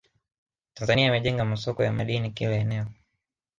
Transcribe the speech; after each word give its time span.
Tanzania 0.73 1.07
imejenga 1.07 1.45
masoko 1.45 1.83
ya 1.83 1.91
madini 1.93 2.31
kila 2.31 2.55
eneo 2.55 2.85